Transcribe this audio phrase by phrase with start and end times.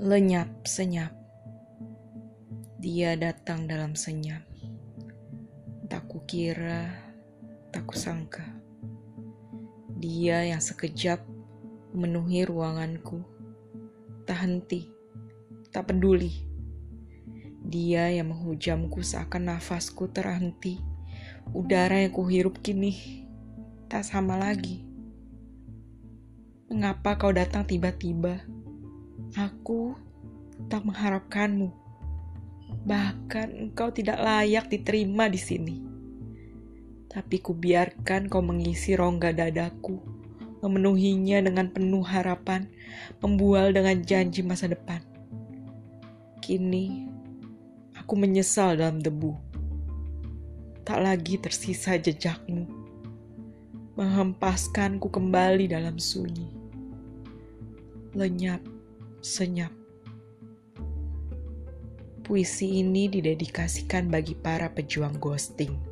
[0.00, 1.12] Lenyap senyap.
[2.80, 4.40] Dia datang dalam senyap.
[5.92, 6.88] Tak kukira,
[7.68, 8.40] tak kusangka.
[10.00, 11.20] Dia yang sekejap
[11.92, 13.20] memenuhi ruanganku.
[14.24, 14.88] Tak henti,
[15.68, 16.48] tak peduli.
[17.60, 20.80] Dia yang menghujamku seakan nafasku terhenti.
[21.52, 23.28] Udara yang kuhirup kini
[23.92, 24.80] tak sama lagi.
[26.72, 28.59] Mengapa kau datang tiba-tiba?
[29.38, 29.94] Aku
[30.66, 31.70] tak mengharapkanmu.
[32.82, 35.76] Bahkan engkau tidak layak diterima di sini.
[37.06, 40.02] Tapi kubiarkan kau mengisi rongga dadaku,
[40.62, 42.66] memenuhinya dengan penuh harapan,
[43.22, 44.98] membual dengan janji masa depan.
[46.42, 47.06] Kini,
[47.94, 49.34] aku menyesal dalam debu.
[50.82, 52.66] Tak lagi tersisa jejakmu,
[53.94, 56.50] menghempaskanku kembali dalam sunyi.
[58.10, 58.69] Lenyap
[59.20, 59.72] senyap.
[62.24, 65.89] Puisi ini didedikasikan bagi para pejuang ghosting.